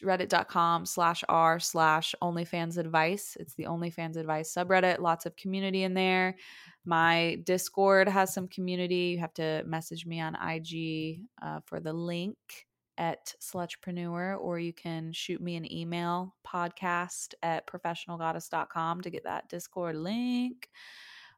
reddit.com 0.03 0.87
slash 0.87 1.23
r 1.29 1.59
slash 1.59 2.15
OnlyFans 2.21 2.79
advice. 2.79 3.37
It's 3.39 3.53
the 3.53 3.65
OnlyFans 3.65 4.17
advice 4.17 4.51
subreddit. 4.51 4.99
Lots 4.99 5.27
of 5.27 5.35
community 5.35 5.83
in 5.83 5.93
there. 5.93 6.35
My 6.83 7.39
Discord 7.43 8.09
has 8.09 8.33
some 8.33 8.47
community. 8.47 9.13
You 9.13 9.19
have 9.19 9.33
to 9.35 9.63
message 9.67 10.07
me 10.07 10.19
on 10.19 10.35
IG 10.35 11.21
uh, 11.43 11.59
for 11.63 11.79
the 11.79 11.93
link 11.93 12.37
at 12.97 13.35
slutrepreneur, 13.39 14.39
or 14.39 14.57
you 14.57 14.73
can 14.73 15.13
shoot 15.13 15.41
me 15.41 15.57
an 15.57 15.71
email 15.71 16.35
podcast 16.45 17.35
at 17.43 17.67
professionalgoddess.com 17.67 19.01
to 19.01 19.09
get 19.11 19.23
that 19.25 19.47
Discord 19.47 19.95
link. 19.95 20.69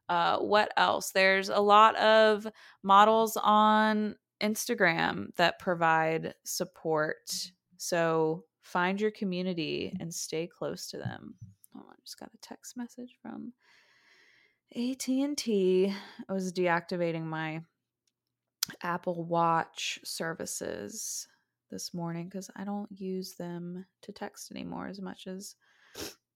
Uh, 0.08 0.38
what 0.38 0.72
else? 0.78 1.10
There's 1.10 1.50
a 1.50 1.60
lot 1.60 1.94
of 1.96 2.46
models 2.82 3.36
on 3.42 4.16
Instagram 4.40 5.34
that 5.36 5.58
provide 5.58 6.34
support. 6.44 7.52
So 7.78 8.44
find 8.62 9.00
your 9.00 9.10
community 9.10 9.96
and 10.00 10.12
stay 10.12 10.46
close 10.46 10.88
to 10.88 10.98
them. 10.98 11.34
Oh, 11.76 11.86
I 11.88 11.94
just 12.04 12.18
got 12.18 12.30
a 12.34 12.38
text 12.38 12.76
message 12.76 13.16
from 13.22 13.52
AT&T. 14.74 15.94
I 16.28 16.32
was 16.32 16.52
deactivating 16.52 17.24
my 17.24 17.62
Apple 18.82 19.24
Watch 19.24 20.00
services 20.04 21.28
this 21.70 21.94
morning 21.94 22.30
cuz 22.30 22.50
I 22.56 22.64
don't 22.64 22.90
use 22.92 23.34
them 23.34 23.86
to 24.02 24.12
text 24.12 24.50
anymore 24.50 24.86
as 24.88 25.00
much 25.00 25.26
as 25.26 25.56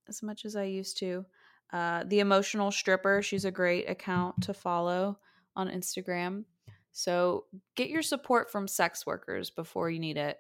as 0.08 0.22
much 0.22 0.44
as 0.44 0.56
I 0.56 0.64
used 0.64 0.98
to. 0.98 1.24
Uh, 1.72 2.04
the 2.04 2.20
emotional 2.20 2.70
stripper, 2.70 3.22
she's 3.22 3.44
a 3.44 3.50
great 3.50 3.88
account 3.88 4.42
to 4.42 4.54
follow 4.54 5.18
on 5.54 5.68
Instagram. 5.68 6.44
So 6.92 7.46
get 7.76 7.90
your 7.90 8.02
support 8.02 8.50
from 8.50 8.66
sex 8.66 9.06
workers 9.06 9.50
before 9.50 9.90
you 9.90 10.00
need 10.00 10.16
it 10.16 10.38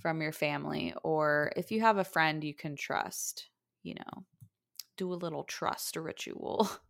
from 0.00 0.22
your 0.22 0.32
family 0.32 0.94
or 1.02 1.52
if 1.56 1.70
you 1.70 1.80
have 1.80 1.98
a 1.98 2.04
friend 2.04 2.44
you 2.44 2.54
can 2.54 2.76
trust, 2.76 3.48
you 3.82 3.94
know, 3.94 4.24
do 4.96 5.12
a 5.12 5.14
little 5.14 5.44
trust 5.44 5.96
ritual. 5.96 6.70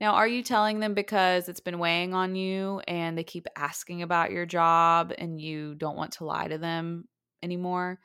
Now, 0.00 0.14
are 0.14 0.26
you 0.26 0.42
telling 0.42 0.80
them 0.80 0.94
because 0.94 1.48
it's 1.48 1.60
been 1.60 1.78
weighing 1.78 2.14
on 2.14 2.34
you 2.34 2.80
and 2.88 3.16
they 3.16 3.22
keep 3.22 3.46
asking 3.56 4.02
about 4.02 4.32
your 4.32 4.44
job 4.44 5.12
and 5.16 5.40
you 5.40 5.76
don't 5.76 5.96
want 5.96 6.12
to 6.14 6.24
lie 6.24 6.48
to 6.48 6.58
them 6.58 7.06
anymore? 7.42 8.00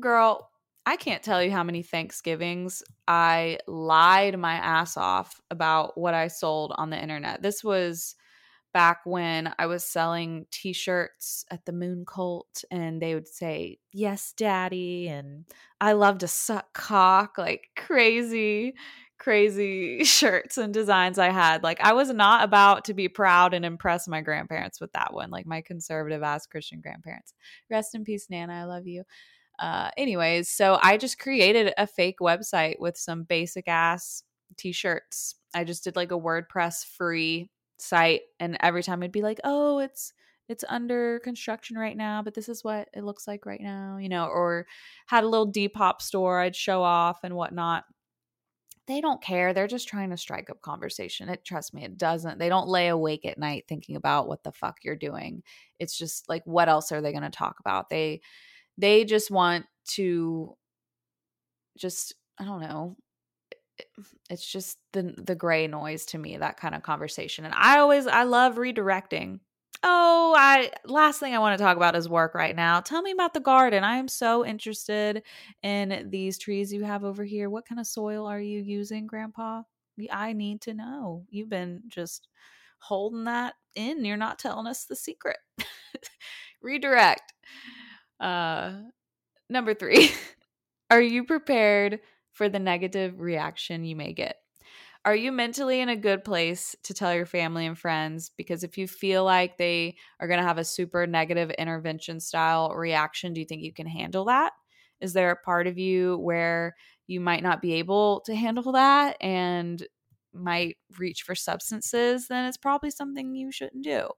Girl, 0.00 0.50
I 0.86 0.96
can't 0.96 1.22
tell 1.22 1.42
you 1.42 1.50
how 1.50 1.62
many 1.62 1.82
Thanksgivings 1.82 2.82
I 3.06 3.58
lied 3.66 4.38
my 4.38 4.54
ass 4.54 4.96
off 4.96 5.40
about 5.50 5.96
what 5.98 6.14
I 6.14 6.28
sold 6.28 6.72
on 6.76 6.90
the 6.90 7.00
internet. 7.00 7.42
This 7.42 7.62
was 7.62 8.16
back 8.74 9.00
when 9.04 9.54
I 9.58 9.66
was 9.66 9.84
selling 9.84 10.44
t 10.50 10.74
shirts 10.74 11.46
at 11.50 11.64
the 11.64 11.72
Moon 11.72 12.04
Cult, 12.04 12.64
and 12.70 13.00
they 13.00 13.14
would 13.14 13.28
say, 13.28 13.78
Yes, 13.92 14.34
daddy. 14.36 15.08
And 15.08 15.46
I 15.80 15.92
love 15.92 16.18
to 16.18 16.28
suck 16.28 16.74
cock, 16.74 17.38
like 17.38 17.68
crazy, 17.76 18.74
crazy 19.18 20.04
shirts 20.04 20.58
and 20.58 20.74
designs 20.74 21.18
I 21.18 21.30
had. 21.30 21.62
Like, 21.62 21.80
I 21.80 21.94
was 21.94 22.10
not 22.12 22.44
about 22.44 22.84
to 22.86 22.94
be 22.94 23.08
proud 23.08 23.54
and 23.54 23.64
impress 23.64 24.06
my 24.06 24.20
grandparents 24.20 24.80
with 24.80 24.92
that 24.92 25.14
one, 25.14 25.30
like 25.30 25.46
my 25.46 25.62
conservative 25.62 26.22
ass 26.22 26.46
Christian 26.46 26.82
grandparents. 26.82 27.32
Rest 27.70 27.94
in 27.94 28.04
peace, 28.04 28.26
Nana. 28.28 28.52
I 28.52 28.64
love 28.64 28.86
you. 28.86 29.04
Uh, 29.58 29.90
anyways, 29.96 30.48
so 30.48 30.78
I 30.82 30.96
just 30.96 31.18
created 31.18 31.72
a 31.78 31.86
fake 31.86 32.18
website 32.20 32.80
with 32.80 32.96
some 32.96 33.22
basic 33.22 33.68
ass 33.68 34.24
t 34.56 34.72
shirts. 34.72 35.36
I 35.54 35.64
just 35.64 35.84
did 35.84 35.96
like 35.96 36.10
a 36.10 36.18
WordPress 36.18 36.84
free 36.84 37.50
site 37.78 38.22
and 38.40 38.56
every 38.60 38.82
time 38.82 39.02
it'd 39.02 39.12
be 39.12 39.22
like 39.22 39.40
oh 39.44 39.78
it's 39.78 40.12
it's 40.48 40.64
under 40.68 41.20
construction 41.20 41.76
right 41.76 41.96
now 41.96 42.22
but 42.22 42.34
this 42.34 42.48
is 42.48 42.62
what 42.62 42.88
it 42.94 43.02
looks 43.04 43.26
like 43.26 43.46
right 43.46 43.60
now 43.60 43.96
you 43.98 44.08
know 44.08 44.26
or 44.26 44.66
had 45.06 45.24
a 45.24 45.28
little 45.28 45.50
depop 45.50 46.00
store 46.00 46.40
i'd 46.40 46.56
show 46.56 46.82
off 46.82 47.20
and 47.24 47.34
whatnot. 47.34 47.84
They 48.86 49.00
don't 49.00 49.22
care 49.22 49.54
they're 49.54 49.66
just 49.66 49.88
trying 49.88 50.10
to 50.10 50.16
strike 50.18 50.50
up 50.50 50.60
conversation 50.60 51.30
it 51.30 51.42
trust 51.42 51.72
me 51.72 51.84
it 51.84 51.96
doesn't 51.96 52.38
they 52.38 52.50
don't 52.50 52.68
lay 52.68 52.88
awake 52.88 53.24
at 53.24 53.38
night 53.38 53.64
thinking 53.66 53.96
about 53.96 54.28
what 54.28 54.42
the 54.42 54.52
fuck 54.52 54.76
you're 54.82 54.94
doing 54.94 55.42
it's 55.78 55.96
just 55.96 56.28
like 56.28 56.42
what 56.44 56.68
else 56.68 56.92
are 56.92 57.00
they 57.00 57.12
going 57.12 57.22
to 57.22 57.30
talk 57.30 57.56
about? 57.60 57.88
They 57.88 58.20
they 58.78 59.04
just 59.04 59.30
want 59.30 59.66
to 59.86 60.56
just 61.76 62.14
i 62.38 62.44
don't 62.44 62.60
know 62.60 62.96
it's 64.30 64.46
just 64.46 64.78
the 64.92 65.14
the 65.16 65.34
gray 65.34 65.66
noise 65.66 66.04
to 66.06 66.18
me 66.18 66.36
that 66.36 66.56
kind 66.56 66.74
of 66.74 66.82
conversation 66.82 67.44
and 67.44 67.54
i 67.56 67.78
always 67.78 68.06
i 68.06 68.22
love 68.22 68.56
redirecting. 68.56 69.40
Oh 69.82 70.34
i 70.36 70.70
last 70.86 71.20
thing 71.20 71.34
i 71.34 71.38
want 71.38 71.58
to 71.58 71.62
talk 71.62 71.76
about 71.76 71.96
is 71.96 72.08
work 72.08 72.34
right 72.34 72.56
now. 72.56 72.80
Tell 72.80 73.02
me 73.02 73.10
about 73.10 73.34
the 73.34 73.40
garden. 73.40 73.84
I 73.84 73.96
am 73.96 74.08
so 74.08 74.44
interested 74.44 75.22
in 75.62 76.08
these 76.10 76.38
trees 76.38 76.72
you 76.72 76.84
have 76.84 77.04
over 77.04 77.24
here. 77.24 77.50
What 77.50 77.66
kind 77.66 77.80
of 77.80 77.86
soil 77.86 78.26
are 78.26 78.40
you 78.40 78.60
using 78.62 79.06
grandpa? 79.06 79.62
I 80.10 80.32
need 80.32 80.62
to 80.62 80.74
know. 80.74 81.24
You've 81.28 81.50
been 81.50 81.82
just 81.88 82.28
holding 82.78 83.24
that 83.24 83.54
in. 83.74 84.04
You're 84.04 84.16
not 84.16 84.38
telling 84.38 84.66
us 84.66 84.84
the 84.86 84.96
secret. 84.96 85.36
Redirect. 86.62 87.32
Uh 88.18 88.72
number 89.50 89.74
3 89.74 90.10
are 90.90 91.02
you 91.02 91.24
prepared 91.24 92.00
for 92.34 92.48
the 92.48 92.58
negative 92.58 93.20
reaction 93.20 93.84
you 93.84 93.96
may 93.96 94.12
get. 94.12 94.36
Are 95.06 95.14
you 95.14 95.32
mentally 95.32 95.80
in 95.80 95.90
a 95.90 95.96
good 95.96 96.24
place 96.24 96.74
to 96.84 96.94
tell 96.94 97.14
your 97.14 97.26
family 97.26 97.66
and 97.66 97.78
friends? 97.78 98.30
Because 98.36 98.64
if 98.64 98.78
you 98.78 98.88
feel 98.88 99.22
like 99.22 99.58
they 99.58 99.96
are 100.18 100.26
going 100.26 100.40
to 100.40 100.46
have 100.46 100.58
a 100.58 100.64
super 100.64 101.06
negative 101.06 101.50
intervention 101.50 102.20
style 102.20 102.70
reaction, 102.74 103.34
do 103.34 103.40
you 103.40 103.46
think 103.46 103.62
you 103.62 103.72
can 103.72 103.86
handle 103.86 104.24
that? 104.26 104.52
Is 105.00 105.12
there 105.12 105.30
a 105.30 105.36
part 105.36 105.66
of 105.66 105.78
you 105.78 106.16
where 106.18 106.74
you 107.06 107.20
might 107.20 107.42
not 107.42 107.60
be 107.60 107.74
able 107.74 108.20
to 108.22 108.34
handle 108.34 108.72
that 108.72 109.16
and 109.20 109.86
might 110.32 110.78
reach 110.98 111.22
for 111.22 111.34
substances? 111.34 112.28
Then 112.28 112.46
it's 112.46 112.56
probably 112.56 112.90
something 112.90 113.34
you 113.34 113.52
shouldn't 113.52 113.84
do. 113.84 114.08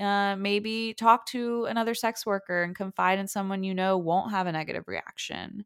Uh, 0.00 0.36
maybe 0.36 0.94
talk 0.94 1.26
to 1.26 1.64
another 1.66 1.94
sex 1.94 2.24
worker 2.24 2.62
and 2.62 2.76
confide 2.76 3.18
in 3.18 3.28
someone 3.28 3.62
you 3.64 3.74
know 3.74 3.98
won't 3.98 4.30
have 4.30 4.46
a 4.46 4.52
negative 4.52 4.84
reaction 4.88 5.64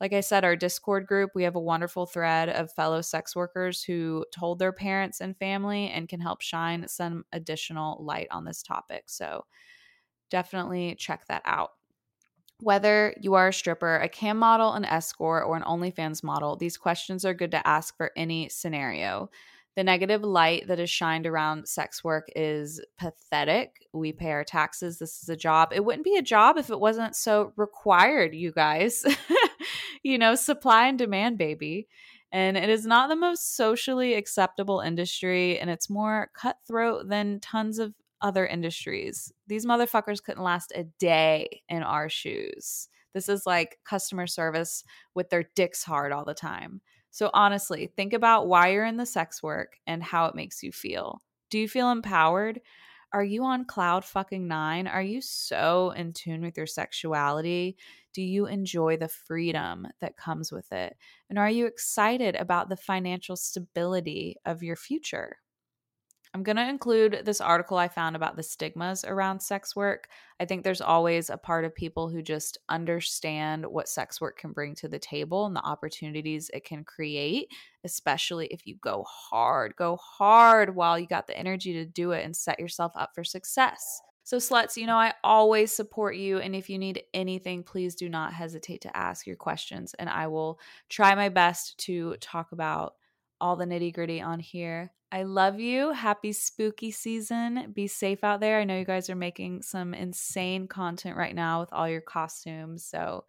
like 0.00 0.12
I 0.12 0.20
said, 0.20 0.44
our 0.44 0.54
Discord 0.54 1.06
group, 1.06 1.30
we 1.34 1.42
have 1.42 1.56
a 1.56 1.60
wonderful 1.60 2.06
thread 2.06 2.48
of 2.48 2.72
fellow 2.72 3.02
sex 3.02 3.34
workers 3.34 3.82
who 3.82 4.24
told 4.32 4.58
their 4.58 4.72
parents 4.72 5.20
and 5.20 5.36
family 5.36 5.88
and 5.88 6.08
can 6.08 6.20
help 6.20 6.40
shine 6.40 6.86
some 6.86 7.24
additional 7.32 8.02
light 8.04 8.28
on 8.30 8.44
this 8.44 8.62
topic. 8.62 9.04
So 9.06 9.44
definitely 10.30 10.94
check 10.96 11.26
that 11.26 11.42
out. 11.44 11.70
Whether 12.60 13.14
you 13.20 13.34
are 13.34 13.48
a 13.48 13.52
stripper, 13.52 13.96
a 13.96 14.08
cam 14.08 14.36
model, 14.36 14.72
an 14.72 14.84
escort, 14.84 15.44
or 15.46 15.56
an 15.56 15.62
OnlyFans 15.62 16.22
model, 16.22 16.56
these 16.56 16.76
questions 16.76 17.24
are 17.24 17.34
good 17.34 17.52
to 17.52 17.66
ask 17.66 17.96
for 17.96 18.12
any 18.16 18.48
scenario. 18.48 19.30
The 19.76 19.84
negative 19.84 20.22
light 20.24 20.66
that 20.66 20.80
is 20.80 20.90
shined 20.90 21.26
around 21.26 21.68
sex 21.68 22.02
work 22.02 22.28
is 22.34 22.80
pathetic. 22.98 23.86
We 23.92 24.12
pay 24.12 24.32
our 24.32 24.42
taxes. 24.42 24.98
This 24.98 25.22
is 25.22 25.28
a 25.28 25.36
job. 25.36 25.72
It 25.72 25.84
wouldn't 25.84 26.04
be 26.04 26.16
a 26.16 26.22
job 26.22 26.58
if 26.58 26.68
it 26.70 26.80
wasn't 26.80 27.14
so 27.14 27.52
required, 27.56 28.34
you 28.34 28.50
guys. 28.50 29.04
you 30.08 30.16
know, 30.16 30.34
supply 30.34 30.88
and 30.88 30.98
demand, 30.98 31.36
baby. 31.36 31.86
And 32.32 32.56
it 32.56 32.70
is 32.70 32.86
not 32.86 33.08
the 33.08 33.16
most 33.16 33.56
socially 33.56 34.14
acceptable 34.14 34.80
industry, 34.80 35.58
and 35.58 35.68
it's 35.68 35.90
more 35.90 36.30
cutthroat 36.34 37.08
than 37.08 37.40
tons 37.40 37.78
of 37.78 37.94
other 38.22 38.46
industries. 38.46 39.32
These 39.46 39.66
motherfuckers 39.66 40.22
couldn't 40.22 40.42
last 40.42 40.72
a 40.74 40.84
day 40.98 41.62
in 41.68 41.82
our 41.82 42.08
shoes. 42.08 42.88
This 43.12 43.28
is 43.28 43.46
like 43.46 43.78
customer 43.84 44.26
service 44.26 44.82
with 45.14 45.28
their 45.28 45.44
dicks 45.54 45.84
hard 45.84 46.12
all 46.12 46.24
the 46.24 46.34
time. 46.34 46.80
So, 47.10 47.30
honestly, 47.34 47.90
think 47.94 48.12
about 48.14 48.48
why 48.48 48.68
you're 48.68 48.84
in 48.84 48.96
the 48.96 49.06
sex 49.06 49.42
work 49.42 49.76
and 49.86 50.02
how 50.02 50.26
it 50.26 50.34
makes 50.34 50.62
you 50.62 50.72
feel. 50.72 51.20
Do 51.50 51.58
you 51.58 51.68
feel 51.68 51.90
empowered? 51.90 52.60
Are 53.12 53.24
you 53.24 53.44
on 53.44 53.64
cloud 53.64 54.04
fucking 54.04 54.46
nine? 54.48 54.86
Are 54.86 55.02
you 55.02 55.20
so 55.22 55.90
in 55.92 56.12
tune 56.12 56.42
with 56.42 56.56
your 56.56 56.66
sexuality? 56.66 57.76
Do 58.12 58.22
you 58.22 58.46
enjoy 58.46 58.96
the 58.98 59.08
freedom 59.08 59.86
that 60.00 60.16
comes 60.16 60.52
with 60.52 60.70
it? 60.72 60.96
And 61.30 61.38
are 61.38 61.50
you 61.50 61.66
excited 61.66 62.36
about 62.36 62.68
the 62.68 62.76
financial 62.76 63.36
stability 63.36 64.36
of 64.44 64.62
your 64.62 64.76
future? 64.76 65.38
I'm 66.34 66.42
going 66.42 66.56
to 66.56 66.68
include 66.68 67.22
this 67.24 67.40
article 67.40 67.78
I 67.78 67.88
found 67.88 68.16
about 68.16 68.36
the 68.36 68.42
stigmas 68.42 69.04
around 69.04 69.40
sex 69.40 69.74
work. 69.74 70.08
I 70.40 70.44
think 70.44 70.62
there's 70.62 70.80
always 70.80 71.30
a 71.30 71.36
part 71.36 71.64
of 71.64 71.74
people 71.74 72.08
who 72.08 72.22
just 72.22 72.58
understand 72.68 73.64
what 73.66 73.88
sex 73.88 74.20
work 74.20 74.38
can 74.38 74.52
bring 74.52 74.74
to 74.76 74.88
the 74.88 74.98
table 74.98 75.46
and 75.46 75.56
the 75.56 75.64
opportunities 75.64 76.50
it 76.52 76.64
can 76.64 76.84
create, 76.84 77.48
especially 77.84 78.46
if 78.48 78.66
you 78.66 78.76
go 78.76 79.04
hard. 79.08 79.74
Go 79.76 79.96
hard 79.96 80.74
while 80.74 80.98
you 80.98 81.06
got 81.06 81.26
the 81.26 81.38
energy 81.38 81.72
to 81.74 81.84
do 81.84 82.12
it 82.12 82.24
and 82.24 82.36
set 82.36 82.60
yourself 82.60 82.92
up 82.94 83.10
for 83.14 83.24
success. 83.24 84.00
So, 84.28 84.36
sluts, 84.36 84.76
you 84.76 84.86
know, 84.86 84.96
I 84.96 85.14
always 85.24 85.72
support 85.72 86.14
you. 86.16 86.38
And 86.38 86.54
if 86.54 86.68
you 86.68 86.78
need 86.78 87.02
anything, 87.14 87.62
please 87.62 87.94
do 87.94 88.10
not 88.10 88.34
hesitate 88.34 88.82
to 88.82 88.94
ask 88.94 89.26
your 89.26 89.36
questions. 89.36 89.94
And 89.98 90.06
I 90.10 90.26
will 90.26 90.60
try 90.90 91.14
my 91.14 91.30
best 91.30 91.78
to 91.86 92.14
talk 92.20 92.52
about 92.52 92.92
all 93.40 93.56
the 93.56 93.64
nitty 93.64 93.94
gritty 93.94 94.20
on 94.20 94.40
here. 94.40 94.92
I 95.10 95.22
love 95.22 95.58
you. 95.58 95.92
Happy 95.92 96.32
spooky 96.32 96.90
season. 96.90 97.72
Be 97.72 97.86
safe 97.86 98.22
out 98.22 98.40
there. 98.40 98.60
I 98.60 98.64
know 98.64 98.78
you 98.78 98.84
guys 98.84 99.08
are 99.08 99.16
making 99.16 99.62
some 99.62 99.94
insane 99.94 100.68
content 100.68 101.16
right 101.16 101.34
now 101.34 101.60
with 101.60 101.72
all 101.72 101.88
your 101.88 102.02
costumes. 102.02 102.84
So 102.84 103.24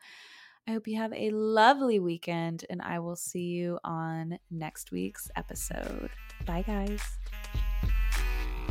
I 0.67 0.71
hope 0.71 0.87
you 0.87 0.97
have 0.97 1.13
a 1.13 1.31
lovely 1.31 1.99
weekend, 1.99 2.65
and 2.69 2.81
I 2.81 2.99
will 2.99 3.15
see 3.15 3.45
you 3.45 3.79
on 3.83 4.37
next 4.51 4.91
week's 4.91 5.31
episode. 5.35 6.11
Bye, 6.45 6.63
guys. 6.67 7.18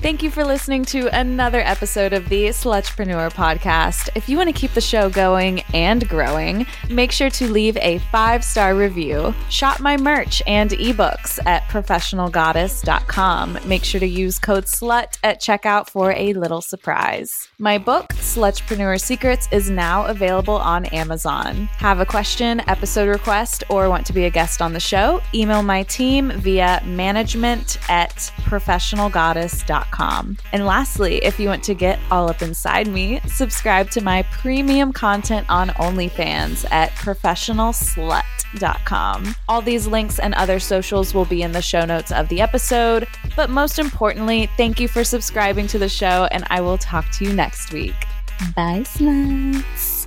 Thank 0.01 0.23
you 0.23 0.31
for 0.31 0.45
listening 0.45 0.85
to 0.87 1.09
another 1.09 1.59
episode 1.59 2.13
of 2.13 2.29
the 2.29 2.45
Slutrepreneur 2.47 3.33
podcast. 3.33 4.11
If 4.15 4.29
you 4.29 4.37
want 4.37 4.49
to 4.49 4.53
keep 4.53 4.73
the 4.73 4.81
show 4.81 5.11
going 5.11 5.63
and 5.75 6.09
growing, 6.09 6.69
make 6.89 7.11
sure 7.11 7.31
to 7.31 7.51
leave 7.51 7.77
a 7.79 7.99
five 8.13 8.45
star 8.45 8.77
review. 8.77 9.35
Shop 9.51 9.81
my 9.81 9.97
merch 9.97 10.41
and 10.47 10.71
ebooks 10.71 11.45
at 11.47 11.65
professionalgoddess.com. 11.65 13.59
Make 13.65 13.83
sure 13.83 13.99
to 13.99 14.07
use 14.07 14.39
code 14.39 14.69
SLUT 14.69 15.19
at 15.25 15.41
checkout 15.41 15.91
for 15.91 16.13
a 16.13 16.33
little 16.33 16.61
surprise. 16.61 17.49
My 17.59 17.77
book, 17.77 18.11
Slutrepreneur 18.11 19.01
Secrets, 19.01 19.49
is 19.51 19.69
now 19.69 20.07
available 20.07 20.59
on 20.59 20.85
Amazon. 20.87 21.69
Have 21.79 21.99
a 21.99 22.07
question, 22.07 22.63
episode 22.69 23.09
request, 23.09 23.65
or 23.69 23.89
want 23.89 24.07
to 24.07 24.13
be 24.13 24.27
a 24.27 24.31
guest 24.31 24.63
on 24.63 24.73
the 24.73 24.81
show? 24.81 25.21
Email 25.35 25.65
my 25.65 25.83
team 25.83 26.31
via 26.37 26.81
management 26.87 27.79
at 27.91 28.15
professionalgoddess.com. 28.45 29.88
And 30.53 30.67
lastly, 30.67 31.25
if 31.25 31.41
you 31.41 31.49
want 31.49 31.65
to 31.65 31.75
get 31.75 31.99
all 32.11 32.29
up 32.29 32.43
inside 32.43 32.89
me, 32.89 33.21
subscribe 33.27 33.91
to 33.91 34.01
my 34.01 34.23
premium 34.25 34.93
content 34.93 35.47
on 35.49 35.69
OnlyFans 35.71 36.67
at 36.71 36.91
professionalslut.com. 36.93 39.35
All 39.49 39.63
these 39.63 39.87
links 39.87 40.19
and 40.19 40.35
other 40.35 40.59
socials 40.59 41.15
will 41.15 41.25
be 41.25 41.43
in 41.43 41.53
the 41.53 41.63
show 41.63 41.85
notes 41.85 42.11
of 42.13 42.29
the 42.29 42.41
episode. 42.41 43.07
But 43.37 43.51
most 43.51 43.79
importantly, 43.79 44.51
thank 44.57 44.81
you 44.81 44.89
for 44.89 45.05
subscribing 45.05 45.67
to 45.69 45.79
the 45.79 45.89
show, 45.89 46.27
and 46.31 46.45
I 46.51 46.61
will 46.61 46.79
talk 46.79 47.09
to 47.13 47.25
you 47.25 47.33
next 47.33 47.73
week. 47.73 47.95
Bye, 48.55 48.85
sluts. 48.85 50.07